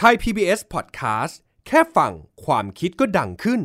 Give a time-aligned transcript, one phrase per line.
[0.00, 1.34] ไทย PBS Podcast
[1.66, 2.12] แค่ฟัง
[2.44, 3.60] ความคิดก็ดังขึ้น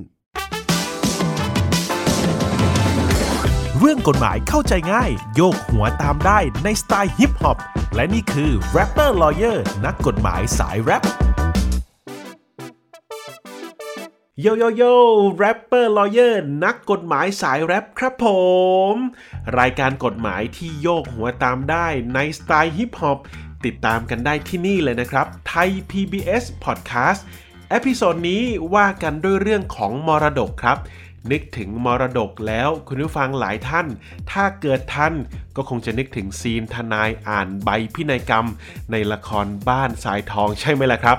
[3.77, 7.57] เรื่องกฎหมายเข้าใจง่าย โยกหัวตามได้ในสไตล์ฮิปฮอป
[7.95, 11.03] และนี่คือ Rapper Lawyer นักกฎหมายสายแรป
[14.41, 14.95] โยโยโย่
[15.41, 18.25] Rapper Lawyer นักกฎหมายสายแรปครับผ
[18.93, 18.95] ม
[19.59, 23.19] รายการกฎหมายที่โยกหัวตามได้ในสไตล์ฮิปฮอป
[23.65, 27.21] ติดตามกันได้ที่นี่เลยนะครับ ไทย PBS Podcast
[27.69, 28.43] episode นี้
[28.75, 30.77] ว่ากันด้วยเรื่องของมรดกครับ
[31.31, 33.87] นึกถึงมรดกแล้วคุณผู้ฟังหลายท่าน
[34.31, 35.13] ถ้าเกิดท่าน
[35.55, 38.45] ก็คงจะนึกถึง scene ทนายอ่านใบพินัยกรรม
[38.91, 41.17] ในละครบ้านสายทองใช่ไหมล่ะครับ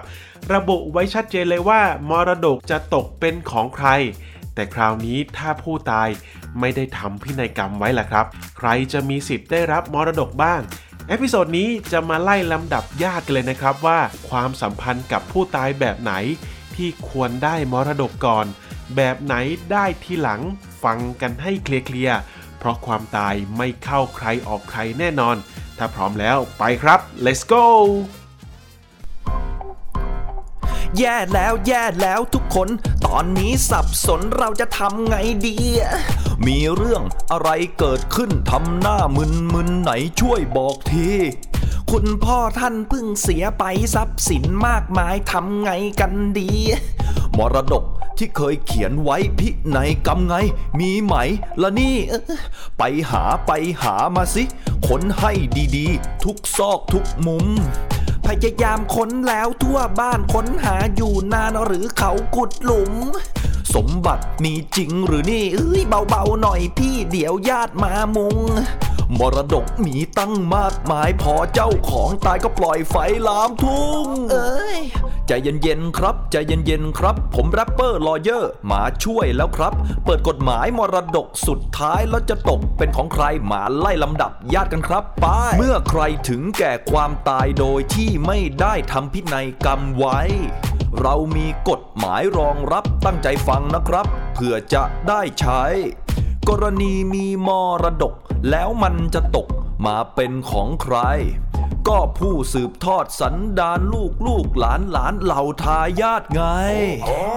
[0.54, 1.80] ระบุไว้ชัดเจนเลยว่า
[2.10, 3.88] มรดกจะตกเป็นของใคร
[4.54, 6.08] แต่คราวนี้ถ้าผู้ตาย
[6.60, 8.26] ไม่ได้ทำพินัยกรรมไว้ล่ะครับ
[8.58, 10.60] ใครจะมีสิทธิ์ได้รับมรดกบ้าง
[11.08, 16.12] episode นี้จะมาไล่ลำดับญาติกันเลยนะครับว่าความสัมพันธ์กับผู้ตายแบบไหน
[16.74, 18.46] ที่ควรได้มรดกก่อน
[18.96, 19.34] แบบไหน
[19.72, 20.40] ได้ทีหลัง
[20.82, 22.18] ฟังกันให้เคลียร์
[22.58, 25.36] เพราะความตายไม่เข้าใครออกใครแน่นอน
[25.78, 27.64] ถ้าพร้อมแล้วไปครับ let's go
[30.98, 32.68] แย่แล้วแย่แล้วทุกคน
[33.06, 35.56] ตอนนี้สับสนเราจะทำไงดี
[36.46, 41.08] มีเรื่องอะไรเกิดขึ้นทำหน้ามึนมึนไหนช่วยบอกที
[41.90, 46.50] คุณพ่อท่านเพิ่งเสียไปทรัพย์สินมากมายทำไงกันดี
[47.38, 47.84] มรดก
[48.18, 50.34] ที่เคยเขียนไว้พิในกรรมไง
[50.78, 51.14] มีไหม
[51.62, 51.96] ละนี่
[52.78, 53.50] ไปหาไป
[53.82, 54.44] หามาสิ
[54.86, 55.32] ค้นให้
[55.76, 57.46] ดีๆ ทุกซอกทุกมุม
[58.26, 62.92] พยายามค้นแล้วทั่วบ้านค้นหาอยู่นานหรือเขาขุดหลุม
[63.74, 68.36] สมบัติมีจริงหรือนี่เอ้ยเบาๆหน่อยพี่เดี๋ยวญาติมามุง
[69.18, 72.96] มรดกมีตั้งมากมายพอเจ้าของตายก็ปล่อยไฟ
[73.28, 74.78] ลามทุ่ง เอ้ย
[75.26, 79.72] ใจเย็นๆครับใจเย็นๆครับ ผม Rapper Lawyer มาช่วยแล้วครับ
[80.04, 85.26] เปิดกฎหมายมรดกสุดท้ายแล้วจะตกเป็นของใครมาไล่ลำดับญาติกันครับไป
[85.58, 90.20] เมื่อใครถึงแก่ความตายโดยที่ไม่ได้ทำพินัยกรรมไว้
[91.00, 95.62] เรามีกฎหมายรองรับตั้งใจฟังนะครับ เพื่อจะได้ใช้
[96.48, 97.50] กรณีมีม
[97.82, 98.14] รดก
[98.50, 99.48] แล้วมันจะตก
[99.86, 100.96] มาเป็นของใคร
[101.88, 106.42] ก็ผู้สืบทอดสันดานลูกลูกหลานหลานเหล่าทายาทไง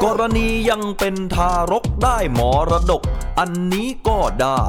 [0.03, 3.01] กรณียังเป็นทารกได้มรดก
[3.39, 4.63] อันนี้ก็ได้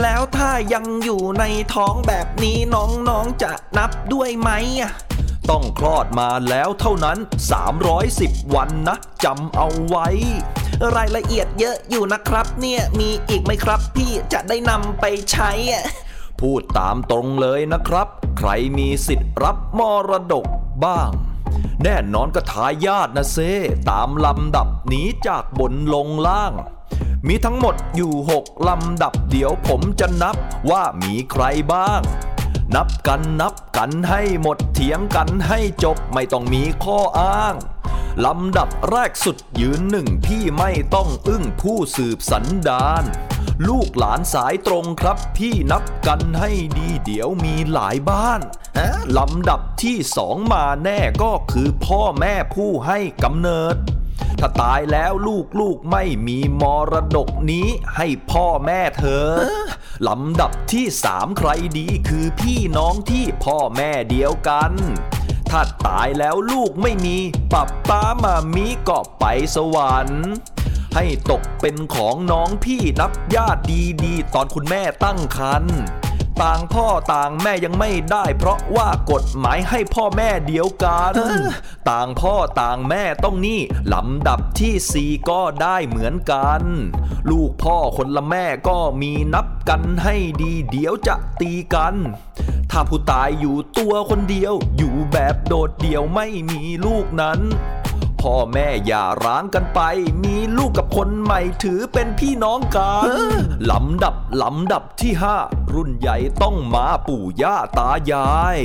[0.00, 1.44] แล้วถ้ายังอยู่ใน
[1.74, 4.50] ท้องแบบนี้น้องๆจะนับด้วยไหม
[4.80, 4.92] อะ
[5.50, 7.18] ต้องคลอดมาแล้วเท่านั้น
[7.86, 10.08] 310 วันนะจำเอาไว้
[10.96, 15.50] รายละเอียดเยอะอยู่นะครับเนี่ยมีอีกไหมครับ พี่จะได้นำไปใช้
[16.40, 20.46] พูดตามตรงเลยนะครับ ใครมีสิทธิ์รับมรดก
[20.84, 21.10] บ้าง
[21.82, 23.38] แน่นอนก็ทายาทนะเซ
[23.90, 26.52] ตามลำดับหนีจากบนลงล่าง
[27.28, 30.36] มีทั้งหมดอยู่ 6 ลำดับเดี๋ยวผมจะนับ
[30.70, 32.00] ว่ามีใครบ้าง
[32.74, 37.54] นับกันนับกันให้หมดเถียงกันให้จบไม่ต้องมีข้ออ้าง
[38.24, 43.04] ลำดับแรกสุดยืนหนึ่งพี่ไม่ต้องอึ้งผู้สืบสันดาน
[43.68, 48.40] ลูกหลานสายตรงครับ พี่นับกันให้ดีเดี๋ยวมีหลายบ้าน
[49.18, 53.76] ลำดับที่สองมาแน่ก็คือพ่อแม่ผู้ให้กำเนิด
[54.38, 57.66] ถ้าตายแล้วลูกลูกๆไม่มีมรดกนี้
[57.96, 59.26] ให้พ่อแม่เธอ
[60.08, 64.72] ลำดับที่สามใครดีคือพี่น้องที่พ่อแม่เดียวกัน
[65.50, 67.18] ถ้าตายแล้วลูกไม่มี
[67.52, 69.24] ปับป้ามามีก็ไป
[69.56, 70.24] สวรรค์
[70.94, 73.62] ให้ตกเป็นของน้องพี่นับญาติ
[74.04, 75.78] ดีๆ ตอนคุณแม่ตั้งครรภ์
[76.42, 81.12] ต่างพ่อต่างแม่ยังไม่ได้เพราะว่ากฎหมายให้พ่อแม่เดียวกัน
[81.90, 83.60] ต่างพ่อต่างแม่ต้องนี่
[83.92, 86.62] ลำดับที่สี่ก็ได้เหมือนกัน
[87.30, 91.94] ลูกพ่อคนละแม่ก็มีนับกันให้ดีเดี๋ยวจะตีกัน
[92.70, 97.40] ถ้าผู้ตายอยู่ตัวคนเดียว อยู่แบบโดดเดี่ยวไม่มีลูกนั้น
[98.28, 99.80] พ่อแม่อย่าร้างกันไป
[100.24, 103.10] มีลูกกับคนใหม่ถือเป็นพี่น้องกัน
[103.70, 105.36] ลำดับลำดับที่ห้า
[105.74, 108.58] รุ่นใหญ่ต้องมาปู่ย่าตายาย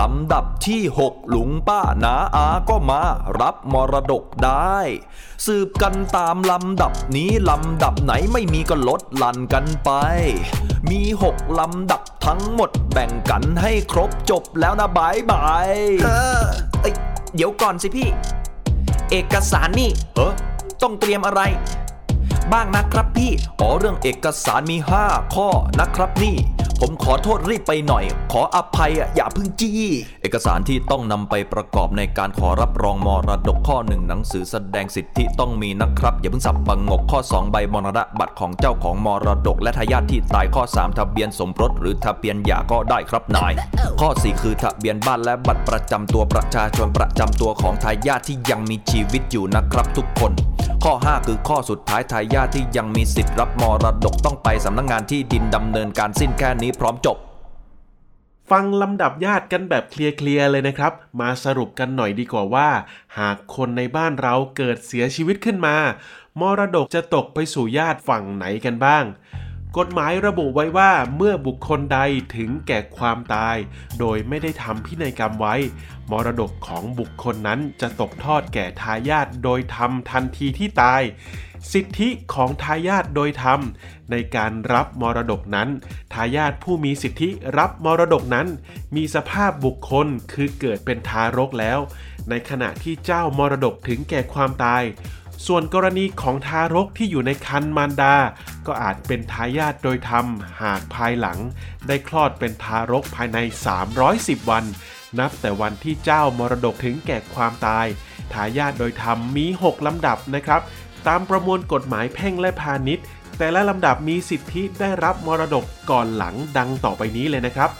[0.00, 3.02] ลำดับที่หกลุงป้านาอาก็มา
[3.40, 4.76] รับมรดกได้
[5.46, 9.90] สืบกันตามลำดับนี้ลำดับไหนไม่มีก็ลดหลั่นกันไป
[10.90, 15.70] มีหกลำดับทั้งหมดแบ่งกันให้ครบจบแล้วนะบายบาย
[16.04, 16.08] เอ
[16.40, 16.42] อ
[16.80, 16.94] เอ้ย
[17.34, 18.10] เดี๋ยวก่อนสิพี่
[19.10, 20.32] เอกสารนี่เออ
[20.82, 21.42] ต้องเตรียมอะไร
[22.52, 24.76] บ้างนะครับพี่ อ๋อเรื่องเอกสารมี
[25.06, 25.48] 5 ข้อ
[25.80, 26.36] นะครับนี่
[26.82, 29.90] ผมขอโทษรีบไปหน่อย ขออภัยอะอย่าพึ่งจี้
[30.22, 43.52] เอกสารที่ต้องนำไปประกอบในการขอรับรองมรดกข้อหนึ่งหนังสือแสดงสิทธิต้องมีนะครับ อย่าเพิ่งสับประงกข้อ 2 ใบมรณบัตรของเจ้าของมรดก และทายาทที่ตายข้อ 3 ทะเบียนสมรสหรือทะเบียนหย่าก็ได้ครับนาย
[44.00, 50.32] ข้อ 4 คือทะเบียนบ้านและบัตรประจำตัวประชาชนประจำตัวของทายาทที่ยังมีชีวิตอยู่นะครับทุกคน
[50.84, 57.16] ข้อ 5 คือข้อสุดท้ายทายาทที่ยังมีสิทธิ์รับมรดกต้องไปสำนักงงานที่ดินดำเนินการสิ้นแค่นี้พร้อมจบ
[58.50, 59.94] ฟังลำดับญาติกันแบบเค
[60.26, 62.68] ลียร์ๆเลยนะครับ มาสรุปกันหน่อยดีกว่าว่า
[63.18, 65.76] หากคนในบ้านเราเกิดเสียชีวิตขึ้นมา
[66.40, 69.04] มรดกจะตกไปสู่ญาติฝั่งไหนกันบ้าง
[69.78, 72.00] กฎหมายระบุไว้ว่าเมื่อบุคคลใด
[72.36, 73.56] ถึงแก่ความตาย
[73.98, 75.54] โดยไม่ได้ทำพินัยกรรมไว้
[76.10, 81.02] มรดกของบุคคลนั้นจะตกทอดแก่ทายาทโดยทำทันทีที่ตาย
[81.72, 83.60] สิทธิของทายาทโดยธรรม
[84.10, 85.68] ในการรับมรดกนั้น
[86.12, 88.46] ทายาทผู้มีสิทธิรับมรดกนั้น
[88.96, 91.78] มีสภาพบุคคลคือเกิดเป็นทารกแล้ว
[92.28, 94.82] ในขณะที่เจ้ามรดกถึงแก่ความตาย
[95.46, 98.14] ส่วนกรณีของทารกที่อยู่ในครรภ์มารดา
[98.66, 100.26] ก็อาจเป็นทายาทโดยธรรม
[100.62, 101.38] หากภายหลัง
[101.86, 103.38] ได้คลอดเป็นทารกภายใน
[103.94, 104.64] 310 วัน
[105.18, 107.86] นับแต่วันที่เจ้ามรดกถึงแก่ความตาย
[108.32, 110.60] ทายาทโดยธรรมมี 6 ลำดับนะครับ
[111.06, 113.04] ตามประมวลกฎหมายแพ่งและพาณิชย์
[113.38, 117.70] แต่ละลำดับมีสิทธิได้รับมรดกก่อนหลังดังต่อไปนี้เลยนะครับ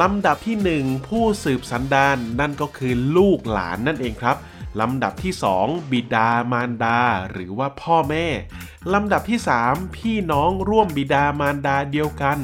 [0.00, 4.36] ลำดับที่ 1 ผู้สืบสันดานนั่นก็คือลูกหลานนั่นเองครับ
[4.80, 5.32] ลำดับที่
[5.62, 6.98] 2 บิดามารดา
[7.30, 8.26] หรือว่าพ่อแม่
[8.94, 12.38] ลำดับที่ 3 พี่น้องร่วมบิดามารดาเดียวกัน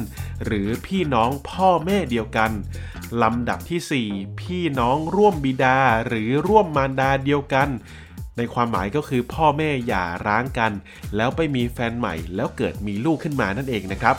[0.45, 2.51] หรือพี่น้องพ่อแม่เดียวกัน
[3.23, 5.77] ลำดับที่ 4 พี่น้องร่วมบิดา
[6.07, 7.69] หรือร่วมมารดาเดียวกัน
[8.37, 10.71] ในความหมายก็คือพ่อแม่หย่าร้างกัน
[11.15, 14.15] แล้วไปมีแฟนใหม่แล้วเกิดมีลูกขึ้นมานั่นเองนะครับ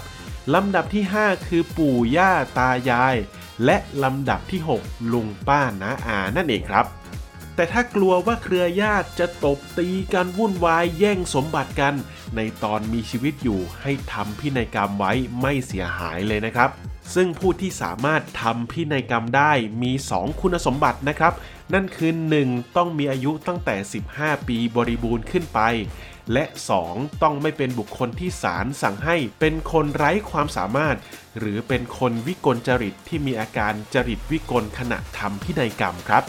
[0.55, 3.17] ลำดับที่ 5 คือปู่ย่าตายาย
[3.65, 6.87] และลำดับที่ 6 ลุงป้าน้าอานั่นเองครับ
[7.55, 11.95] แต่ถ้ากลัวว่าเครือญาติจะตบตีกันวุ่นวายแย่งสมบัติกัน
[12.37, 16.71] ในตอนมีชีวิตอยู่ให้ทำพินัยกรรมไว้ไม่เสียหายเลยนะครับ
[17.15, 19.53] ซึ่งผู้ที่สามารถทำพินัยกรรมได้
[19.83, 21.33] มี 2 คุณสมบัตินะครับ
[21.75, 22.13] นั่นคือ
[22.45, 22.77] 1.
[22.77, 23.77] ต้องมีอายุตั้งแต่
[24.11, 25.61] 15 ปีบริบูรณ์ขึ้นไป
[26.33, 26.45] และ
[26.85, 27.23] 2.
[27.23, 30.97] ต้องไม่เป็นบุคคลที่ศาลสั่งให้เป็นคนไร้ความสามารถ
[31.39, 36.25] หรือเป็นคนวิกลจริตที่มีอาการจริตวิกลขณะทำพินัยกรรมครับ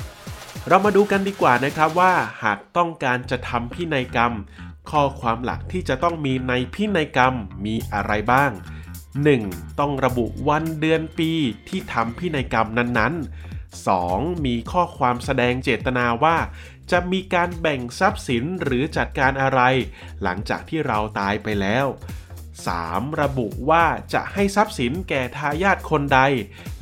[0.67, 2.13] เรามาดูกันดีกว่านะครับว่า
[2.43, 4.33] หากต้องการจะทำพินัยกรรม
[4.91, 7.33] ข้อความหลักที่จะต้องมีในพินัยกรรม
[7.65, 8.51] มีอะไรบ้าง
[9.15, 9.79] 1.
[9.79, 11.31] ต้องระบุวันเดือนปี
[11.67, 14.45] ที่ทำพินัยกรรมนั้นๆ 2.
[14.45, 16.37] มีข้อความแสดงเจตนาว่า
[16.91, 19.61] จะมีการแบ่งทรัพย์สินหรือจัดการอะไร
[20.23, 21.85] หลังจากที่เราตายไปแล้ว
[22.63, 23.21] 3.
[23.21, 26.19] ระบุว่าจะให้ทรัพย์สินแก่ทายาทคนใด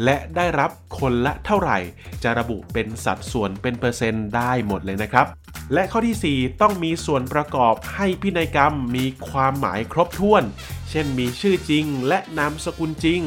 [0.04, 1.78] และได้รับคนละเท่าไหร่
[2.24, 5.25] จะระบุเป็นสัดส่วนเป็นเปอร์เซ็นต์ได้หมดเลยนะครับ
[5.74, 10.44] และข้อที่ 4 ต้องมีส่วนประกอบให้พินัยกรรมมีความหมายครบถ้วน
[10.90, 13.22] เช่นมีชื่อจริงและนามสกุลจริง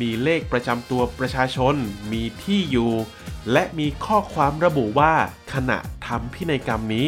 [0.00, 1.74] มีเลขประจำตัวประชาชน
[2.12, 2.92] มีที่อยู่
[3.52, 5.14] และมีข้อความระบุว่า
[5.52, 7.06] ขณะทำพินัยกรรมนี้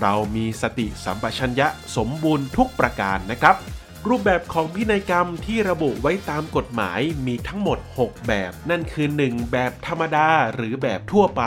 [0.00, 3.56] เรามีสติสัมปชัญญะสมบูรณ์ทุกประการนะครับ
[4.08, 11.42] รูปแบบของพินัยกรรมที่ระบุไว้ตามกฎหมายมีทั้งหมด 6 แบบ นั่นคือ 1 แบบธรรมดาหรือแบบทั่วไป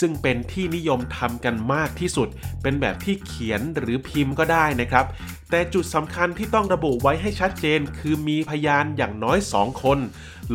[0.00, 2.28] ซึ่งเป็นที่นิยมทำกันมากที่สุด
[2.62, 5.06] เป็นแบบที่เขียนหรือพิมพ์ก็ได้นะครับ
[5.50, 9.98] แต่จุดสำคัญที่ต้องระบุไว้ให้ชัดเจน คือมีพยานอย่างน้อย 2 คน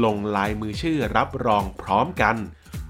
[0.03, 2.35] ลงลายมือชื่อรับรองพร้อมกัน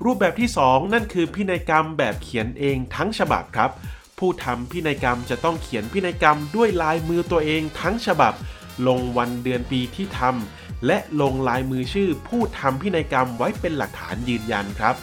[0.03, 3.71] รูปแบบที่ 2 นั่นคือพินัยกรรมแบบเขียนเองทั้งฉบับครับ
[4.19, 8.33] ผู้ทำพินัยกรรมจะต้องเขียนพินัยกรรมด้วยลายมือตัวเองทั้งฉบับ
[8.87, 14.95] ลงวันเดือนปีที่ทำและลงลายมือชื่อผู้ทำพินัยกรรมไว้เป็นหลักฐานยืนยันครับ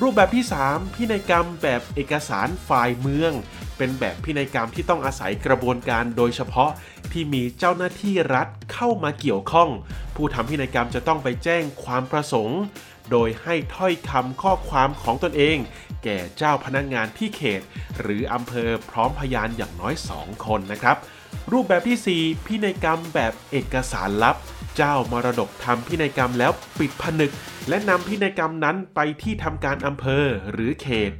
[0.00, 3.32] รูปแบบที่ 3 พินัยกรรมแบบเอกสารฝ่ายเมือง
[3.76, 6.70] เป็นแบบพินัยกรรมที่ต้องอาศัยกระบวนการโดยเฉพาะ
[7.12, 9.68] ที่มีเจ้าหน้าที่รัฐเข้ามาเกี่ยวข้อง
[10.16, 12.60] ผู้ทำพินัยกรรมจะต้องไปแจ้งความประสงค์
[13.10, 15.56] โดยให้ถ้อยคำข้อความของตนเอง
[16.04, 17.62] แก่เจ้าพนักงงานที่เขต
[18.00, 20.96] หรืออำเภอพร้อมพยานอย่างน้อย 2 คนนะครับ
[21.52, 24.36] รูปแบบที่ 4 พินัยกรรมแบบเอกสารลับ
[24.76, 27.32] เจ้ามรดกทำพินัยกรรมแล้วปิดผนึก
[27.68, 31.12] และนำพินัยกรรมนั้นไปที่ทำการอำเภอหรือเขต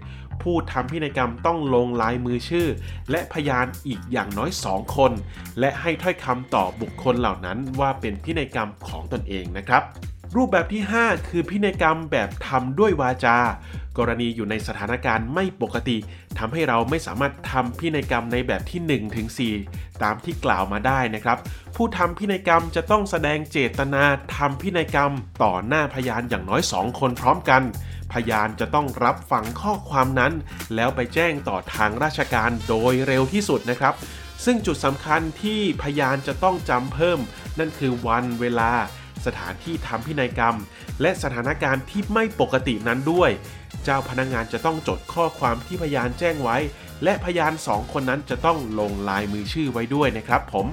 [0.43, 2.69] ผู้ทำพินัยกรรมต้องลงลายมือชื่อ
[3.11, 5.13] และพยานอีกอย่างน้อย 2 คน
[5.61, 9.83] และให้ถ้อยคำต่อบุคคลเหล่านั้นว่าเป็นพินัยกรรมของตนเองนะครับ
[10.37, 13.39] รูปแบบที่ 5 คือพินัยกรรมแบบทำด้วยวาจา
[13.99, 15.97] กรณีอยู่ในสถานการณ์ไม่ปกติ
[16.39, 19.29] ทำให้เราไม่สามารถทำพินัยกรรมในแบบที่1ถึง
[19.65, 21.39] 4ตามที่กล่าวมาได้นะครับ
[21.77, 24.05] ผู้ทำพินัยกรรมจะต้องแสดงเจตนา
[24.37, 25.13] ทำพินัยกรรม
[25.43, 27.63] ต่อหน้าพยานอย่างน้อยสองคนพร้อมกัน
[28.13, 30.33] พยานจะต้องรับฟังข้อความนั้น
[30.75, 33.95] แล้วไปแจ้งต่อทางราชการโดยเร็วที่สุดนะครับ
[34.45, 37.19] ซึ่งจุดสำคัญที่พยานจะต้องจำเพิ่ม
[37.59, 38.73] นั่นคือวันเวลา
[39.27, 40.57] สถานที่ทำพินัยกรรม
[41.01, 43.31] และสถานการณ์ที่ไม่ปกตินั้นด้วย
[43.85, 46.57] เจ้าพนักงานจะต้องจดข้อความที่พยานแจ้งไว้
[47.05, 50.67] และพยานสองคนนั้นจะต้องลงลายมือชื่อไว้ด้วยนะครับผม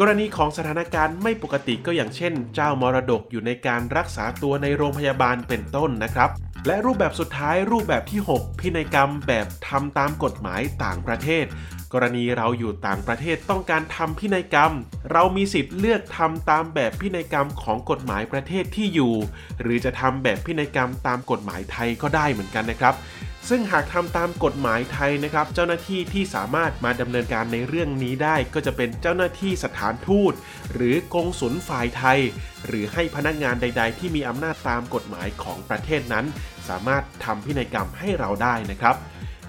[0.00, 6.30] กรณีของสถานการณ์ไม่ปกติก็อย่างเช่น เจ้ามรดกอยู่ในการรักษาตัวในโรงพยาบาลเป็นต้นนะครับ
[6.66, 11.44] และรูปแบบสุดท้ายรูปแบบที่ 6 พินัยกรรมแบบทำตามกฎหมายต่างประเทศ
[11.92, 14.72] กรณีเราอยู่ต่างประเทศต้องการทำพินัยกรรม
[15.12, 19.14] เรามีสิทธิ์เลือกทำตามแบบพินัยกรรมของกฎหมายประเทศที่อยู่
[19.60, 22.94] หรือจะทำแบบพินัยกรรมตามกฎหมายไทยก็ได้เหมือนกันนะครับ
[23.48, 30.32] ซึ่งหากทำตามกฎหมายไทยนะครับ เจ้าหน้าที่ที่สามารถมาดำเนินการในเรื่องนี้ได้ ก็จะเป็นเจ้าหน้าที่สถานทูต
[30.74, 32.20] หรือกงสุลฝ่ายไทย
[32.66, 36.24] หรือให้พนักงานใด ๆ ที่มีอำนาจตามกฎหมายของประเทศนั้น
[36.68, 38.96] สามารถทำพินัยกรรมให้เราได้นะครับ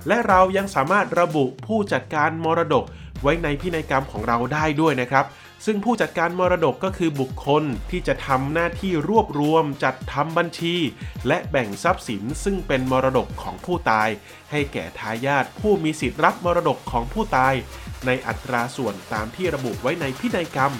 [0.07, 2.85] และเรายังสามารถระบุผู้จัดการมรดก
[3.21, 5.25] ไว้ในพินัยกรรมของเราได้ด้วยนะครับ
[5.65, 10.75] ซึ่งผู้จัดการมรดกก็คือบุคคลที่จะทำหน้าที่รวบรวมจัดทำบัญชี
[11.27, 14.09] และแบ่งทรัพย์สินซึ่งเป็นมรดกของผู้ตาย
[14.51, 17.53] ให้แก่ทายาทผู้มีสิทธิ์รับมรดกของผู้ตาย
[18.05, 20.73] ในอัตราส่วนตามที่ระบุไว้ในพินัยกรรม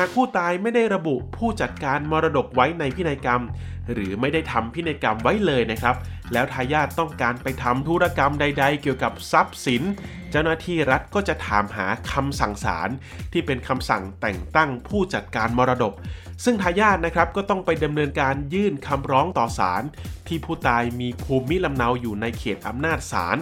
[0.00, 3.42] หากผู้ตายไม่ได้ระบุผู้จัดการมรดกไว้ในพินัยกรรม
[3.92, 5.96] หรือไม่ได้ทำพินัยกรรมไว้เลยนะครับ
[6.32, 9.82] แล้วทายาทต้องการไปทำธุรกรรมใด ๆ เกี่ยวกับทรัพย์สิน
[10.30, 12.88] เจ้าหน้าที่รัฐก็จะถามหาคำสั่งศาล
[13.32, 15.94] ที่เป็นคำสั่งแต่งตั้งผู้จัดการมรดก
[16.44, 19.82] ซึ่งทายาทนะครับก็ต้องไปดำเนินการยื่นคำร้องต่อศาล
[20.28, 23.36] ที่ผู้ตายมีภูมิลำเนาอยู่ในเขตอำนาจศาล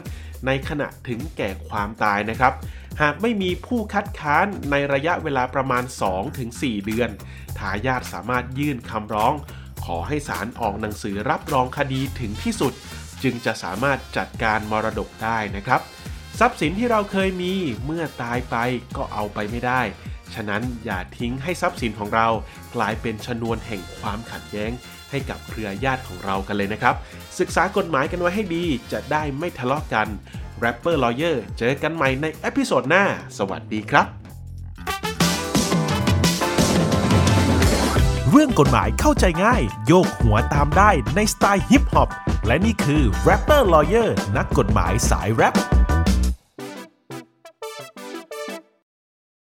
[0.47, 2.53] ในขณะถึงแก่ความตายนะครับ
[3.03, 5.85] หากไม่มีผู้คัดค้านในระยะเวลาประมาณ
[6.35, 7.11] 2-4 เดือน
[7.59, 9.33] ทายาทสามารถยื่นคำร้อง
[9.85, 12.73] ขอให้ศาลออกหนังสือรับรองคดีถึงที่สุด
[13.23, 15.81] จึงจะสามารถจัดการมรดกได้นะครับ
[16.39, 17.53] ทรัพย์สินที่เราเคยมี
[17.85, 18.57] เมื่อตายไป
[18.97, 19.81] ก็เอาไปไม่ได้
[20.35, 22.29] ฉะนั้นอย่าทิ้งให้ทรัพย์สินของเรา
[22.77, 24.71] กลายเป็นชนวนแห่งความขัดแย้ง
[25.11, 26.95] ให้กับเครือญาติของเรากันเลยนะครับ
[27.39, 30.09] ศึกษากฎหมายกันไว้ให้ดีจะได้ไม่ทะเลาะกัน
[30.61, 33.05] Rapper Lawyer เจอกันใหม่ใน episode หน้า
[33.39, 34.07] สวัสดีครับ
[38.31, 42.11] เรื่องกฎหมายเข้าใจง่าย โยกหัวตามได้ในสไตล์ฮิปฮอป
[42.47, 45.55] และนี่คือ Rapper Lawyer นักกฎหมายสายแรป